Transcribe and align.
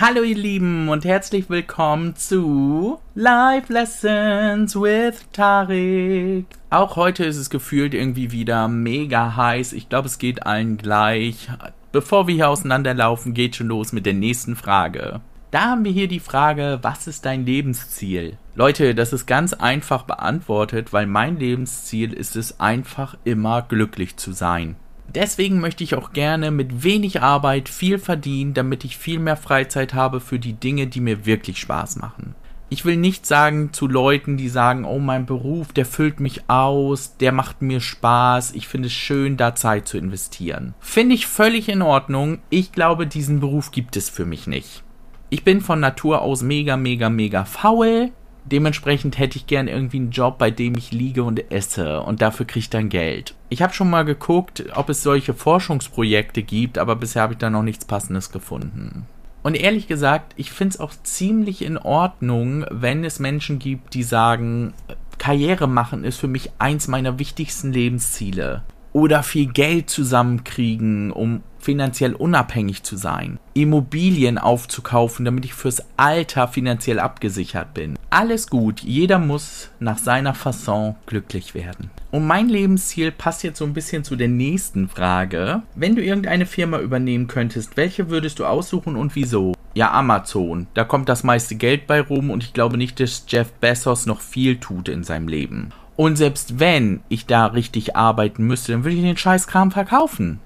Hallo 0.00 0.22
ihr 0.22 0.36
Lieben 0.36 0.88
und 0.88 1.04
herzlich 1.04 1.50
willkommen 1.50 2.14
zu 2.14 3.00
Live 3.16 3.68
Lessons 3.68 4.76
with 4.76 5.26
Tarek. 5.32 6.46
Auch 6.70 6.94
heute 6.94 7.24
ist 7.24 7.36
es 7.36 7.50
gefühlt 7.50 7.94
irgendwie 7.94 8.30
wieder 8.30 8.68
mega 8.68 9.34
heiß. 9.34 9.72
Ich 9.72 9.88
glaube, 9.88 10.06
es 10.06 10.18
geht 10.18 10.46
allen 10.46 10.76
gleich. 10.76 11.48
Bevor 11.90 12.28
wir 12.28 12.34
hier 12.36 12.48
auseinanderlaufen, 12.48 13.34
geht 13.34 13.56
schon 13.56 13.66
los 13.66 13.92
mit 13.92 14.06
der 14.06 14.14
nächsten 14.14 14.54
Frage. 14.54 15.20
Da 15.50 15.62
haben 15.62 15.84
wir 15.84 15.90
hier 15.90 16.06
die 16.06 16.20
Frage, 16.20 16.78
was 16.82 17.08
ist 17.08 17.26
dein 17.26 17.44
Lebensziel? 17.44 18.36
Leute, 18.54 18.94
das 18.94 19.12
ist 19.12 19.26
ganz 19.26 19.52
einfach 19.52 20.04
beantwortet, 20.04 20.92
weil 20.92 21.06
mein 21.08 21.40
Lebensziel 21.40 22.12
ist 22.12 22.36
es 22.36 22.60
einfach 22.60 23.16
immer 23.24 23.62
glücklich 23.62 24.16
zu 24.16 24.30
sein. 24.30 24.76
Deswegen 25.14 25.60
möchte 25.60 25.84
ich 25.84 25.94
auch 25.94 26.12
gerne 26.12 26.50
mit 26.50 26.84
wenig 26.84 27.22
Arbeit 27.22 27.68
viel 27.68 27.98
verdienen, 27.98 28.54
damit 28.54 28.84
ich 28.84 28.98
viel 28.98 29.18
mehr 29.18 29.36
Freizeit 29.36 29.94
habe 29.94 30.20
für 30.20 30.38
die 30.38 30.52
Dinge, 30.52 30.86
die 30.86 31.00
mir 31.00 31.24
wirklich 31.24 31.58
Spaß 31.58 31.96
machen. 31.96 32.34
Ich 32.70 32.84
will 32.84 32.96
nicht 32.96 33.24
sagen 33.24 33.72
zu 33.72 33.86
Leuten, 33.86 34.36
die 34.36 34.50
sagen, 34.50 34.84
oh 34.84 34.98
mein 34.98 35.24
Beruf, 35.24 35.72
der 35.72 35.86
füllt 35.86 36.20
mich 36.20 36.50
aus, 36.50 37.16
der 37.16 37.32
macht 37.32 37.62
mir 37.62 37.80
Spaß, 37.80 38.52
ich 38.52 38.68
finde 38.68 38.88
es 38.88 38.92
schön, 38.92 39.38
da 39.38 39.54
Zeit 39.54 39.88
zu 39.88 39.96
investieren. 39.96 40.74
Finde 40.78 41.14
ich 41.14 41.26
völlig 41.26 41.70
in 41.70 41.80
Ordnung. 41.80 42.40
Ich 42.50 42.72
glaube, 42.72 43.06
diesen 43.06 43.40
Beruf 43.40 43.70
gibt 43.70 43.96
es 43.96 44.10
für 44.10 44.26
mich 44.26 44.46
nicht. 44.46 44.82
Ich 45.30 45.44
bin 45.44 45.62
von 45.62 45.80
Natur 45.80 46.20
aus 46.20 46.42
mega, 46.42 46.76
mega, 46.76 47.08
mega 47.08 47.46
faul. 47.46 48.10
Dementsprechend 48.50 49.18
hätte 49.18 49.36
ich 49.36 49.46
gern 49.46 49.68
irgendwie 49.68 49.98
einen 49.98 50.10
Job, 50.10 50.38
bei 50.38 50.50
dem 50.50 50.76
ich 50.76 50.90
liege 50.90 51.22
und 51.22 51.50
esse 51.50 52.00
und 52.00 52.22
dafür 52.22 52.46
kriege 52.46 52.60
ich 52.60 52.70
dann 52.70 52.88
Geld. 52.88 53.34
Ich 53.50 53.60
habe 53.60 53.74
schon 53.74 53.90
mal 53.90 54.04
geguckt, 54.04 54.64
ob 54.74 54.88
es 54.88 55.02
solche 55.02 55.34
Forschungsprojekte 55.34 56.42
gibt, 56.42 56.78
aber 56.78 56.96
bisher 56.96 57.22
habe 57.22 57.34
ich 57.34 57.38
da 57.38 57.50
noch 57.50 57.62
nichts 57.62 57.84
Passendes 57.84 58.30
gefunden. 58.32 59.06
Und 59.42 59.54
ehrlich 59.54 59.86
gesagt, 59.86 60.32
ich 60.36 60.50
finde 60.50 60.74
es 60.74 60.80
auch 60.80 60.92
ziemlich 61.02 61.62
in 61.62 61.78
Ordnung, 61.78 62.64
wenn 62.70 63.04
es 63.04 63.18
Menschen 63.18 63.58
gibt, 63.58 63.94
die 63.94 64.02
sagen, 64.02 64.72
Karriere 65.18 65.66
machen 65.66 66.04
ist 66.04 66.18
für 66.18 66.28
mich 66.28 66.50
eins 66.58 66.88
meiner 66.88 67.18
wichtigsten 67.18 67.72
Lebensziele 67.72 68.62
oder 68.92 69.22
viel 69.22 69.46
Geld 69.46 69.90
zusammenkriegen, 69.90 71.12
um 71.12 71.42
finanziell 71.58 72.14
unabhängig 72.14 72.82
zu 72.82 72.96
sein, 72.96 73.38
Immobilien 73.54 74.38
aufzukaufen, 74.38 75.24
damit 75.24 75.44
ich 75.44 75.54
fürs 75.54 75.82
Alter 75.96 76.48
finanziell 76.48 76.98
abgesichert 76.98 77.74
bin. 77.74 77.98
Alles 78.10 78.48
gut, 78.48 78.80
jeder 78.80 79.18
muss 79.18 79.70
nach 79.80 79.98
seiner 79.98 80.34
Fasson 80.34 80.94
glücklich 81.06 81.54
werden. 81.54 81.90
Und 82.10 82.26
mein 82.26 82.48
Lebensziel 82.48 83.12
passt 83.12 83.42
jetzt 83.42 83.58
so 83.58 83.64
ein 83.64 83.74
bisschen 83.74 84.02
zu 84.04 84.16
der 84.16 84.28
nächsten 84.28 84.88
Frage. 84.88 85.62
Wenn 85.74 85.94
du 85.94 86.02
irgendeine 86.02 86.46
Firma 86.46 86.78
übernehmen 86.78 87.26
könntest, 87.26 87.76
welche 87.76 88.08
würdest 88.08 88.38
du 88.38 88.46
aussuchen 88.46 88.96
und 88.96 89.14
wieso? 89.14 89.54
Ja, 89.74 89.92
Amazon. 89.92 90.66
Da 90.74 90.84
kommt 90.84 91.08
das 91.08 91.22
meiste 91.22 91.54
Geld 91.54 91.86
bei 91.86 92.00
rum 92.00 92.30
und 92.30 92.42
ich 92.42 92.54
glaube 92.54 92.78
nicht, 92.78 92.98
dass 92.98 93.24
Jeff 93.28 93.52
Bezos 93.52 94.06
noch 94.06 94.20
viel 94.20 94.58
tut 94.58 94.88
in 94.88 95.04
seinem 95.04 95.28
Leben. 95.28 95.70
Und 95.98 96.16
selbst 96.16 96.60
wenn 96.60 97.00
ich 97.08 97.26
da 97.26 97.46
richtig 97.46 97.96
arbeiten 97.96 98.44
müsste, 98.44 98.72
dann 98.72 98.84
würde 98.84 98.96
ich 98.96 99.02
den 99.02 99.16
Scheißkram 99.16 99.72
verkaufen. 99.72 100.38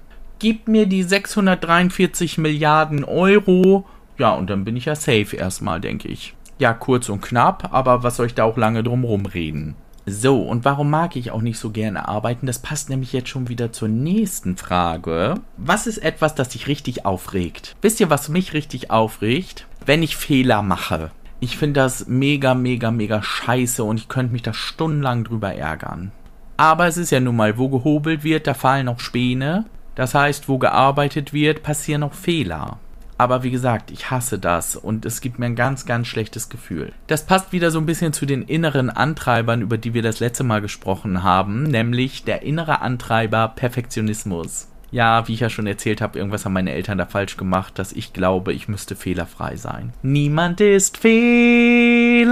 Gib 0.43 0.67
mir 0.67 0.87
die 0.87 1.03
643 1.03 2.37
Milliarden 2.37 3.05
Euro. 3.05 3.85
Ja, 4.17 4.33
und 4.33 4.49
dann 4.49 4.65
bin 4.65 4.75
ich 4.75 4.83
ja 4.83 4.93
safe 4.93 5.37
erstmal, 5.37 5.79
denke 5.79 6.09
ich. 6.09 6.35
Ja, 6.59 6.73
kurz 6.73 7.07
und 7.07 7.21
knapp, 7.21 7.69
aber 7.71 8.03
was 8.03 8.17
soll 8.17 8.25
ich 8.25 8.33
da 8.35 8.43
auch 8.43 8.57
lange 8.57 8.83
drum 8.83 9.05
rumreden? 9.05 9.75
So, 10.05 10.41
und 10.41 10.65
warum 10.65 10.89
mag 10.89 11.15
ich 11.15 11.31
auch 11.31 11.41
nicht 11.41 11.57
so 11.57 11.69
gerne 11.69 12.09
arbeiten? 12.09 12.45
Das 12.45 12.59
passt 12.59 12.89
nämlich 12.89 13.13
jetzt 13.13 13.29
schon 13.29 13.47
wieder 13.47 13.71
zur 13.71 13.87
nächsten 13.87 14.57
Frage. 14.57 15.35
Was 15.55 15.87
ist 15.87 15.99
etwas, 15.99 16.35
das 16.35 16.49
dich 16.49 16.67
richtig 16.67 17.05
aufregt? 17.05 17.77
Wisst 17.81 18.01
ihr, 18.01 18.09
was 18.09 18.27
mich 18.27 18.51
richtig 18.51 18.91
aufregt? 18.91 19.65
Wenn 19.85 20.03
ich 20.03 20.17
Fehler 20.17 20.61
mache. 20.61 21.11
Ich 21.39 21.55
finde 21.55 21.79
das 21.79 22.07
mega, 22.07 22.53
mega, 22.53 22.91
mega 22.91 23.23
scheiße 23.23 23.81
und 23.81 23.95
ich 23.95 24.09
könnte 24.09 24.33
mich 24.33 24.41
da 24.41 24.53
stundenlang 24.53 25.23
drüber 25.23 25.53
ärgern. 25.53 26.11
Aber 26.57 26.85
es 26.87 26.97
ist 26.97 27.11
ja 27.11 27.21
nun 27.21 27.37
mal, 27.37 27.57
wo 27.57 27.69
gehobelt 27.69 28.25
wird, 28.25 28.45
da 28.45 28.53
fallen 28.53 28.89
auch 28.89 28.99
Späne. 28.99 29.63
Das 29.95 30.15
heißt, 30.15 30.49
wo 30.49 30.57
gearbeitet 30.57 31.33
wird, 31.33 31.63
passieren 31.63 32.03
auch 32.03 32.13
Fehler. 32.13 32.79
Aber 33.17 33.43
wie 33.43 33.51
gesagt, 33.51 33.91
ich 33.91 34.09
hasse 34.09 34.39
das 34.39 34.75
und 34.75 35.05
es 35.05 35.21
gibt 35.21 35.39
mir 35.39 35.45
ein 35.45 35.55
ganz, 35.55 35.85
ganz 35.85 36.07
schlechtes 36.07 36.49
Gefühl. 36.49 36.91
Das 37.07 37.25
passt 37.25 37.51
wieder 37.53 37.71
so 37.71 37.79
ein 37.79 37.85
bisschen 37.85 38.11
zu 38.11 38.25
den 38.25 38.41
inneren 38.41 38.89
Antreibern, 38.89 39.61
über 39.61 39.77
die 39.77 39.93
wir 39.93 40.01
das 40.01 40.19
letzte 40.19 40.43
Mal 40.43 40.61
gesprochen 40.61 41.23
haben, 41.23 41.63
nämlich 41.63 42.23
der 42.23 42.41
innere 42.41 42.81
Antreiber 42.81 43.49
Perfektionismus 43.49 44.67
ja, 44.93 45.27
wie 45.27 45.33
ich 45.33 45.39
ja 45.39 45.49
schon 45.49 45.65
erzählt 45.65 46.01
habe, 46.01 46.19
irgendwas 46.19 46.45
haben 46.45 46.53
meine 46.53 46.71
Eltern 46.71 46.99
da 46.99 47.07
falsch 47.07 47.35
gemacht, 47.35 47.79
dass 47.79 47.91
ich 47.91 48.13
glaube, 48.13 48.53
ich 48.53 48.67
müsste 48.67 48.95
fehlerfrei 48.95 49.55
sein. 49.55 49.91
Niemand 50.03 50.61
ist 50.61 50.97
fehlerfrei. 50.97 52.27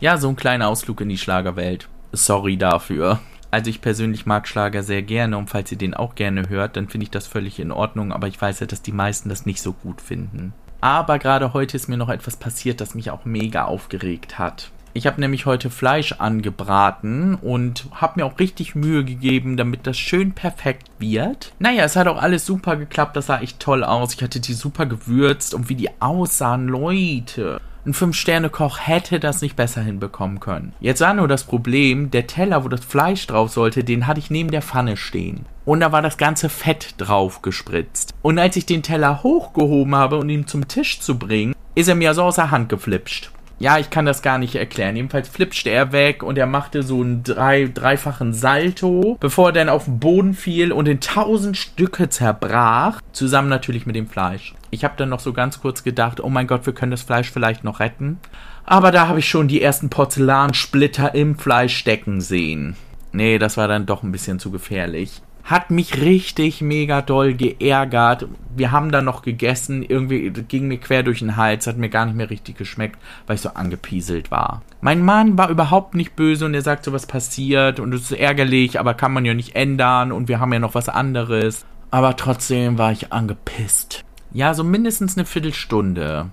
Ja, 0.00 0.16
so 0.16 0.30
ein 0.30 0.36
kleiner 0.36 0.68
Ausflug 0.68 1.02
in 1.02 1.10
die 1.10 1.18
Schlagerwelt. 1.18 1.86
Sorry 2.12 2.56
dafür. 2.56 3.20
Also 3.50 3.70
ich 3.70 3.80
persönlich 3.80 4.26
mag 4.26 4.46
Schlager 4.46 4.82
sehr 4.82 5.02
gerne 5.02 5.36
und 5.36 5.50
falls 5.50 5.72
ihr 5.72 5.78
den 5.78 5.94
auch 5.94 6.14
gerne 6.14 6.48
hört, 6.48 6.76
dann 6.76 6.88
finde 6.88 7.04
ich 7.04 7.10
das 7.10 7.26
völlig 7.26 7.58
in 7.58 7.72
Ordnung, 7.72 8.12
aber 8.12 8.28
ich 8.28 8.40
weiß 8.40 8.60
ja, 8.60 8.66
dass 8.66 8.82
die 8.82 8.92
meisten 8.92 9.28
das 9.28 9.46
nicht 9.46 9.60
so 9.60 9.72
gut 9.72 10.00
finden. 10.00 10.52
Aber 10.80 11.18
gerade 11.18 11.52
heute 11.52 11.76
ist 11.76 11.88
mir 11.88 11.96
noch 11.96 12.08
etwas 12.08 12.36
passiert, 12.36 12.80
das 12.80 12.94
mich 12.94 13.10
auch 13.10 13.24
mega 13.24 13.64
aufgeregt 13.64 14.38
hat. 14.38 14.70
Ich 14.92 15.06
habe 15.06 15.20
nämlich 15.20 15.46
heute 15.46 15.70
Fleisch 15.70 16.12
angebraten 16.18 17.36
und 17.36 17.86
habe 17.92 18.20
mir 18.20 18.26
auch 18.26 18.40
richtig 18.40 18.74
Mühe 18.74 19.04
gegeben, 19.04 19.56
damit 19.56 19.86
das 19.86 19.96
schön 19.96 20.32
perfekt 20.32 20.90
wird. 20.98 21.52
Naja, 21.60 21.84
es 21.84 21.94
hat 21.94 22.08
auch 22.08 22.20
alles 22.20 22.44
super 22.44 22.76
geklappt. 22.76 23.14
Das 23.14 23.26
sah 23.26 23.40
echt 23.40 23.60
toll 23.60 23.84
aus. 23.84 24.14
Ich 24.14 24.22
hatte 24.22 24.40
die 24.40 24.52
super 24.52 24.86
gewürzt 24.86 25.54
und 25.54 25.68
wie 25.68 25.76
die 25.76 25.90
aussahen, 26.00 26.66
Leute. 26.66 27.60
Ein 27.86 27.94
Fünf-Sterne-Koch 27.94 28.78
hätte 28.80 29.18
das 29.20 29.40
nicht 29.40 29.56
besser 29.56 29.80
hinbekommen 29.80 30.38
können. 30.38 30.74
Jetzt 30.80 31.00
war 31.00 31.14
nur 31.14 31.28
das 31.28 31.44
Problem, 31.44 32.10
der 32.10 32.26
Teller, 32.26 32.62
wo 32.62 32.68
das 32.68 32.84
Fleisch 32.84 33.26
drauf 33.26 33.50
sollte, 33.50 33.84
den 33.84 34.06
hatte 34.06 34.20
ich 34.20 34.30
neben 34.30 34.50
der 34.50 34.60
Pfanne 34.60 34.98
stehen. 34.98 35.46
Und 35.64 35.80
da 35.80 35.90
war 35.90 36.02
das 36.02 36.18
ganze 36.18 36.50
Fett 36.50 36.94
drauf 36.98 37.40
gespritzt. 37.40 38.12
Und 38.20 38.38
als 38.38 38.56
ich 38.56 38.66
den 38.66 38.82
Teller 38.82 39.22
hochgehoben 39.22 39.94
habe, 39.94 40.18
um 40.18 40.28
ihn 40.28 40.46
zum 40.46 40.68
Tisch 40.68 41.00
zu 41.00 41.18
bringen, 41.18 41.54
ist 41.74 41.88
er 41.88 41.94
mir 41.94 42.12
so 42.12 42.24
aus 42.24 42.34
der 42.34 42.50
Hand 42.50 42.68
geflipscht. 42.68 43.30
Ja, 43.60 43.78
ich 43.78 43.90
kann 43.90 44.06
das 44.06 44.22
gar 44.22 44.38
nicht 44.38 44.54
erklären. 44.54 44.96
Jedenfalls 44.96 45.28
flipschte 45.28 45.68
er 45.68 45.92
weg 45.92 46.22
und 46.22 46.38
er 46.38 46.46
machte 46.46 46.82
so 46.82 47.02
einen 47.02 47.22
drei, 47.22 47.70
dreifachen 47.72 48.32
Salto, 48.32 49.18
bevor 49.20 49.50
er 49.50 49.52
dann 49.52 49.68
auf 49.68 49.84
den 49.84 50.00
Boden 50.00 50.32
fiel 50.32 50.72
und 50.72 50.88
in 50.88 51.00
tausend 51.00 51.58
Stücke 51.58 52.08
zerbrach. 52.08 53.02
Zusammen 53.12 53.50
natürlich 53.50 53.84
mit 53.84 53.96
dem 53.96 54.08
Fleisch. 54.08 54.54
Ich 54.70 54.82
habe 54.82 54.94
dann 54.96 55.10
noch 55.10 55.20
so 55.20 55.34
ganz 55.34 55.60
kurz 55.60 55.84
gedacht, 55.84 56.20
oh 56.20 56.30
mein 56.30 56.46
Gott, 56.46 56.64
wir 56.64 56.72
können 56.72 56.90
das 56.90 57.02
Fleisch 57.02 57.30
vielleicht 57.30 57.62
noch 57.62 57.80
retten. 57.80 58.18
Aber 58.64 58.92
da 58.92 59.08
habe 59.08 59.18
ich 59.18 59.28
schon 59.28 59.46
die 59.46 59.60
ersten 59.60 59.90
Porzellansplitter 59.90 61.14
im 61.14 61.36
Fleisch 61.36 61.76
stecken 61.76 62.22
sehen. 62.22 62.76
Nee, 63.12 63.38
das 63.38 63.58
war 63.58 63.68
dann 63.68 63.84
doch 63.84 64.02
ein 64.02 64.12
bisschen 64.12 64.38
zu 64.38 64.50
gefährlich 64.50 65.20
hat 65.50 65.72
mich 65.72 66.00
richtig 66.00 66.62
mega 66.62 67.02
doll 67.02 67.34
geärgert. 67.34 68.28
Wir 68.54 68.70
haben 68.70 68.92
dann 68.92 69.04
noch 69.04 69.22
gegessen, 69.22 69.82
irgendwie 69.82 70.30
ging 70.30 70.68
mir 70.68 70.78
quer 70.78 71.02
durch 71.02 71.18
den 71.18 71.36
Hals, 71.36 71.66
hat 71.66 71.76
mir 71.76 71.88
gar 71.88 72.06
nicht 72.06 72.16
mehr 72.16 72.30
richtig 72.30 72.56
geschmeckt, 72.56 73.00
weil 73.26 73.34
ich 73.34 73.42
so 73.42 73.50
angepieselt 73.50 74.30
war. 74.30 74.62
Mein 74.80 75.04
Mann 75.04 75.36
war 75.36 75.50
überhaupt 75.50 75.94
nicht 75.96 76.14
böse 76.14 76.44
und 76.46 76.54
er 76.54 76.62
sagt 76.62 76.84
so, 76.84 76.92
was 76.92 77.06
passiert 77.06 77.80
und 77.80 77.92
es 77.92 78.02
ist 78.02 78.12
ärgerlich, 78.12 78.78
aber 78.78 78.94
kann 78.94 79.12
man 79.12 79.24
ja 79.24 79.34
nicht 79.34 79.56
ändern 79.56 80.12
und 80.12 80.28
wir 80.28 80.38
haben 80.38 80.52
ja 80.52 80.60
noch 80.60 80.76
was 80.76 80.88
anderes. 80.88 81.66
Aber 81.90 82.16
trotzdem 82.16 82.78
war 82.78 82.92
ich 82.92 83.12
angepisst. 83.12 84.04
Ja, 84.32 84.54
so 84.54 84.62
mindestens 84.62 85.16
eine 85.16 85.26
Viertelstunde. 85.26 86.30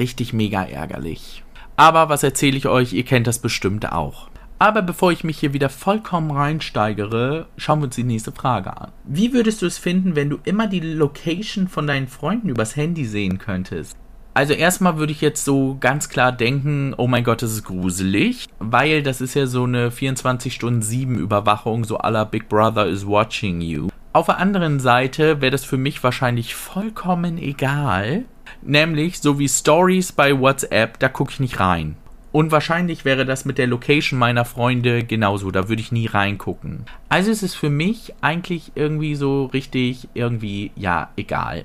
Richtig 0.00 0.32
mega 0.32 0.64
ärgerlich. 0.64 1.44
Aber 1.76 2.08
was 2.08 2.24
erzähle 2.24 2.56
ich 2.56 2.66
euch, 2.66 2.92
ihr 2.94 3.04
kennt 3.04 3.28
das 3.28 3.38
bestimmt 3.38 3.92
auch. 3.92 4.28
Aber 4.58 4.80
bevor 4.80 5.12
ich 5.12 5.22
mich 5.22 5.38
hier 5.38 5.52
wieder 5.52 5.68
vollkommen 5.68 6.30
reinsteigere, 6.30 7.46
schauen 7.58 7.80
wir 7.80 7.86
uns 7.86 7.96
die 7.96 8.04
nächste 8.04 8.32
Frage 8.32 8.74
an. 8.74 8.90
Wie 9.04 9.34
würdest 9.34 9.60
du 9.60 9.66
es 9.66 9.76
finden, 9.76 10.16
wenn 10.16 10.30
du 10.30 10.38
immer 10.44 10.66
die 10.66 10.80
Location 10.80 11.68
von 11.68 11.86
deinen 11.86 12.08
Freunden 12.08 12.48
übers 12.48 12.74
Handy 12.74 13.04
sehen 13.04 13.36
könntest? 13.38 13.96
Also 14.32 14.54
erstmal 14.54 14.96
würde 14.96 15.12
ich 15.12 15.20
jetzt 15.20 15.44
so 15.44 15.76
ganz 15.80 16.08
klar 16.08 16.32
denken, 16.32 16.94
oh 16.96 17.06
mein 17.06 17.24
Gott, 17.24 17.42
das 17.42 17.52
ist 17.52 17.64
gruselig, 17.64 18.46
weil 18.58 19.02
das 19.02 19.20
ist 19.20 19.34
ja 19.34 19.46
so 19.46 19.64
eine 19.64 19.90
24 19.90 20.54
Stunden 20.54 20.82
7 20.82 21.18
Überwachung, 21.18 21.84
so 21.84 21.98
aller 21.98 22.24
Big 22.24 22.48
Brother 22.48 22.86
is 22.86 23.06
watching 23.06 23.60
you. 23.60 23.88
Auf 24.12 24.26
der 24.26 24.38
anderen 24.38 24.80
Seite 24.80 25.42
wäre 25.42 25.52
das 25.52 25.64
für 25.64 25.78
mich 25.78 26.02
wahrscheinlich 26.02 26.54
vollkommen 26.54 27.36
egal, 27.36 28.24
nämlich 28.62 29.20
so 29.20 29.38
wie 29.38 29.48
Stories 29.48 30.12
bei 30.12 30.38
WhatsApp, 30.38 30.98
da 30.98 31.08
gucke 31.08 31.32
ich 31.32 31.40
nicht 31.40 31.60
rein. 31.60 31.96
Und 32.36 32.52
wahrscheinlich 32.52 33.06
wäre 33.06 33.24
das 33.24 33.46
mit 33.46 33.56
der 33.56 33.66
Location 33.66 34.18
meiner 34.18 34.44
Freunde 34.44 35.04
genauso. 35.04 35.50
Da 35.50 35.70
würde 35.70 35.80
ich 35.80 35.90
nie 35.90 36.04
reingucken. 36.04 36.84
Also 37.08 37.30
ist 37.30 37.42
es 37.42 37.54
für 37.54 37.70
mich 37.70 38.12
eigentlich 38.20 38.72
irgendwie 38.74 39.14
so 39.14 39.46
richtig, 39.46 40.10
irgendwie, 40.12 40.70
ja, 40.76 41.08
egal. 41.16 41.64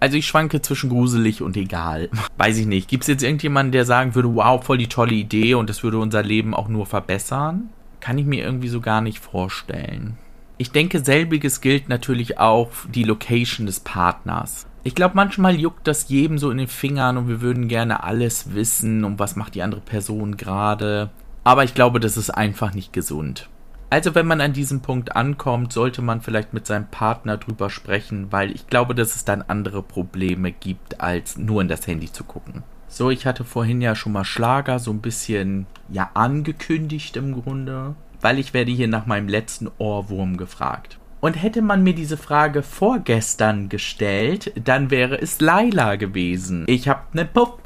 Also 0.00 0.16
ich 0.16 0.26
schwanke 0.26 0.62
zwischen 0.62 0.90
gruselig 0.90 1.42
und 1.42 1.56
egal. 1.56 2.10
Weiß 2.38 2.58
ich 2.58 2.66
nicht. 2.66 2.88
Gibt 2.88 3.04
es 3.04 3.06
jetzt 3.06 3.22
irgendjemanden, 3.22 3.70
der 3.70 3.84
sagen 3.84 4.16
würde, 4.16 4.34
wow, 4.34 4.60
voll 4.60 4.78
die 4.78 4.88
tolle 4.88 5.14
Idee 5.14 5.54
und 5.54 5.70
das 5.70 5.84
würde 5.84 6.00
unser 6.00 6.24
Leben 6.24 6.56
auch 6.56 6.66
nur 6.66 6.86
verbessern? 6.86 7.68
Kann 8.00 8.18
ich 8.18 8.26
mir 8.26 8.42
irgendwie 8.42 8.66
so 8.66 8.80
gar 8.80 9.02
nicht 9.02 9.20
vorstellen. 9.20 10.18
Ich 10.58 10.72
denke, 10.72 11.04
selbiges 11.04 11.60
gilt 11.60 11.88
natürlich 11.88 12.36
auch 12.40 12.72
die 12.92 13.04
Location 13.04 13.66
des 13.66 13.78
Partners. 13.78 14.66
Ich 14.82 14.94
glaube, 14.94 15.14
manchmal 15.14 15.56
juckt 15.56 15.86
das 15.86 16.08
jedem 16.08 16.38
so 16.38 16.50
in 16.50 16.58
den 16.58 16.68
Fingern 16.68 17.18
und 17.18 17.28
wir 17.28 17.42
würden 17.42 17.68
gerne 17.68 18.02
alles 18.02 18.54
wissen 18.54 19.04
und 19.04 19.18
was 19.18 19.36
macht 19.36 19.54
die 19.54 19.62
andere 19.62 19.82
Person 19.82 20.38
gerade. 20.38 21.10
Aber 21.44 21.64
ich 21.64 21.74
glaube, 21.74 22.00
das 22.00 22.16
ist 22.16 22.30
einfach 22.30 22.72
nicht 22.72 22.92
gesund. 22.92 23.50
Also 23.90 24.14
wenn 24.14 24.26
man 24.26 24.40
an 24.40 24.52
diesem 24.52 24.80
Punkt 24.80 25.16
ankommt, 25.16 25.72
sollte 25.72 26.00
man 26.00 26.20
vielleicht 26.20 26.54
mit 26.54 26.66
seinem 26.66 26.86
Partner 26.86 27.36
drüber 27.36 27.68
sprechen, 27.68 28.30
weil 28.30 28.52
ich 28.52 28.68
glaube, 28.68 28.94
dass 28.94 29.16
es 29.16 29.24
dann 29.24 29.42
andere 29.42 29.82
Probleme 29.82 30.52
gibt, 30.52 31.00
als 31.00 31.36
nur 31.36 31.60
in 31.60 31.68
das 31.68 31.86
Handy 31.86 32.10
zu 32.10 32.24
gucken. 32.24 32.62
So, 32.86 33.10
ich 33.10 33.26
hatte 33.26 33.44
vorhin 33.44 33.82
ja 33.82 33.94
schon 33.94 34.12
mal 34.12 34.24
Schlager 34.24 34.78
so 34.78 34.92
ein 34.92 35.00
bisschen 35.00 35.66
ja 35.88 36.10
angekündigt 36.14 37.16
im 37.16 37.42
Grunde, 37.42 37.96
weil 38.20 38.38
ich 38.38 38.54
werde 38.54 38.70
hier 38.70 38.88
nach 38.88 39.06
meinem 39.06 39.28
letzten 39.28 39.68
Ohrwurm 39.78 40.36
gefragt. 40.36 40.99
Und 41.20 41.34
hätte 41.34 41.60
man 41.60 41.82
mir 41.82 41.94
diese 41.94 42.16
Frage 42.16 42.62
vorgestern 42.62 43.68
gestellt, 43.68 44.52
dann 44.64 44.90
wäre 44.90 45.20
es 45.20 45.40
Laila 45.40 45.96
gewesen. 45.96 46.64
Ich 46.66 46.88
hab 46.88 47.14
ne 47.14 47.26
Puff 47.26 47.58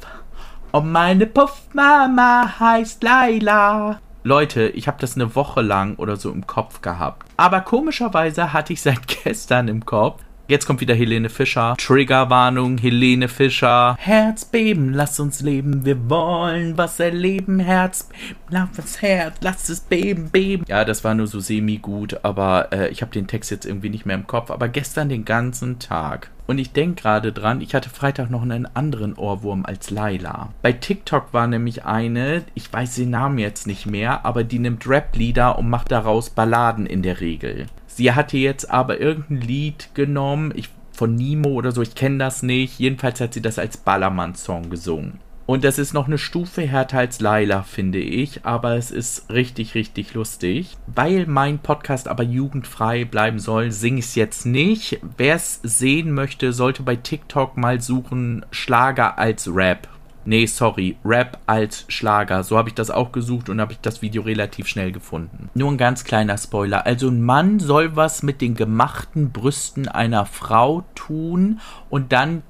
und 0.71 0.91
meine 0.91 1.25
Puffmama 1.25 2.59
heißt 2.59 3.01
Laila. 3.01 4.01
Leute, 4.23 4.67
ich 4.67 4.87
habe 4.87 4.97
das 4.99 5.15
eine 5.15 5.35
Woche 5.35 5.61
lang 5.61 5.95
oder 5.95 6.17
so 6.17 6.31
im 6.31 6.47
Kopf 6.47 6.81
gehabt. 6.81 7.25
Aber 7.37 7.61
komischerweise 7.61 8.51
hatte 8.51 8.73
ich 8.73 8.81
seit 8.81 9.07
gestern 9.23 9.69
im 9.69 9.85
Kopf. 9.85 10.21
Jetzt 10.47 10.67
kommt 10.67 10.79
wieder 10.79 10.93
Helene 10.93 11.29
Fischer. 11.29 11.75
Triggerwarnung, 11.75 12.77
Helene 12.77 13.29
Fischer. 13.29 13.95
Herzbeben, 13.97 14.93
lass 14.93 15.19
uns 15.19 15.41
leben, 15.41 15.85
wir 15.85 16.07
wollen 16.07 16.77
was 16.77 16.99
erleben. 16.99 17.57
Herzbeben, 17.57 18.35
lass 18.49 18.69
das 18.75 19.01
Herz, 19.01 19.37
lass 19.41 19.69
es 19.69 19.79
beben, 19.79 20.29
beben. 20.29 20.63
Ja, 20.67 20.85
das 20.85 21.03
war 21.03 21.15
nur 21.15 21.25
so 21.25 21.39
semi-gut, 21.39 22.19
aber 22.21 22.71
äh, 22.71 22.89
ich 22.89 23.01
habe 23.01 23.11
den 23.11 23.25
Text 23.25 23.49
jetzt 23.49 23.65
irgendwie 23.65 23.89
nicht 23.89 24.05
mehr 24.05 24.15
im 24.15 24.27
Kopf. 24.27 24.51
Aber 24.51 24.67
gestern 24.67 25.09
den 25.09 25.25
ganzen 25.25 25.79
Tag. 25.79 26.29
Und 26.45 26.59
ich 26.59 26.71
denke 26.73 27.01
gerade 27.01 27.31
dran, 27.31 27.59
ich 27.59 27.73
hatte 27.73 27.89
Freitag 27.89 28.29
noch 28.29 28.43
einen 28.43 28.67
anderen 28.67 29.15
Ohrwurm 29.15 29.65
als 29.65 29.89
Laila. 29.89 30.53
Bei 30.61 30.73
TikTok 30.73 31.33
war 31.33 31.47
nämlich 31.47 31.85
eine, 31.85 32.43
ich 32.53 32.71
weiß 32.71 32.95
den 32.95 33.09
Namen 33.09 33.39
jetzt 33.39 33.65
nicht 33.65 33.87
mehr, 33.87 34.27
aber 34.27 34.43
die 34.43 34.59
nimmt 34.59 34.87
Rap-Lieder 34.87 35.57
und 35.57 35.71
macht 35.71 35.91
daraus 35.91 36.29
Balladen 36.29 36.85
in 36.85 37.01
der 37.01 37.19
Regel. 37.19 37.65
Sie 37.95 38.11
hatte 38.11 38.35
jetzt 38.35 38.69
aber 38.69 38.99
irgendein 38.99 39.39
Lied 39.39 39.91
genommen, 39.93 40.51
ich, 40.53 40.67
von 40.91 41.15
Nemo 41.15 41.51
oder 41.51 41.71
so, 41.71 41.81
ich 41.81 41.95
kenne 41.95 42.17
das 42.17 42.43
nicht. 42.43 42.77
Jedenfalls 42.77 43.21
hat 43.21 43.33
sie 43.33 43.41
das 43.41 43.57
als 43.57 43.77
Ballermann-Song 43.77 44.69
gesungen. 44.69 45.21
Und 45.45 45.63
das 45.63 45.79
ist 45.79 45.93
noch 45.93 46.07
eine 46.07 46.17
Stufe 46.17 46.63
härter 46.63 46.97
als 46.97 47.21
Laila, 47.21 47.63
finde 47.63 47.99
ich. 47.99 48.45
Aber 48.45 48.75
es 48.75 48.91
ist 48.91 49.31
richtig, 49.31 49.75
richtig 49.75 50.13
lustig. 50.13 50.75
Weil 50.87 51.25
mein 51.25 51.59
Podcast 51.59 52.09
aber 52.09 52.23
jugendfrei 52.23 53.05
bleiben 53.05 53.39
soll, 53.39 53.71
singe 53.71 53.99
ich 53.99 54.07
es 54.07 54.15
jetzt 54.15 54.45
nicht. 54.45 54.99
Wer 55.15 55.35
es 55.35 55.61
sehen 55.63 56.11
möchte, 56.11 56.51
sollte 56.51 56.83
bei 56.83 56.97
TikTok 56.97 57.55
mal 57.55 57.79
suchen 57.79 58.45
Schlager 58.51 59.17
als 59.17 59.47
Rap. 59.47 59.87
Nee, 60.25 60.45
sorry, 60.47 60.97
Rap 61.05 61.39
als 61.45 61.85
Schlager. 61.87 62.43
So 62.43 62.57
habe 62.57 62.69
ich 62.69 62.75
das 62.75 62.91
auch 62.91 63.11
gesucht 63.11 63.49
und 63.49 63.61
habe 63.61 63.73
ich 63.73 63.79
das 63.79 64.01
Video 64.01 64.23
relativ 64.23 64.67
schnell 64.67 64.91
gefunden. 64.91 65.49
Nur 65.53 65.71
ein 65.71 65.77
ganz 65.77 66.03
kleiner 66.03 66.37
Spoiler. 66.37 66.85
Also 66.85 67.09
ein 67.09 67.21
Mann 67.21 67.59
soll 67.59 67.95
was 67.95 68.23
mit 68.23 68.41
den 68.41 68.55
gemachten 68.55 69.31
Brüsten 69.31 69.87
einer 69.87 70.25
Frau 70.25 70.83
tun 70.95 71.59
und 71.89 72.11
dann 72.11 72.43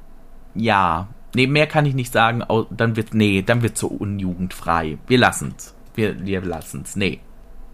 ja, 0.53 1.09
Nee, 1.35 1.47
mehr 1.47 1.67
kann 1.67 1.85
ich 1.85 1.93
nicht 1.93 2.13
sagen. 2.13 2.43
Dann 2.71 2.95
wird, 2.95 3.13
nee, 3.13 3.41
dann 3.41 3.61
wird 3.61 3.77
so 3.77 3.87
unjugendfrei. 3.87 4.97
Wir 5.05 5.17
lassen's. 5.17 5.75
Wir, 5.93 6.25
wir 6.25 6.41
lassen's. 6.41 6.95
Nee. 6.95 7.19